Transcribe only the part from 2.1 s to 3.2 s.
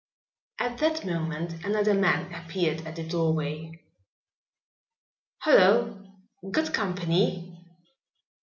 appeared at the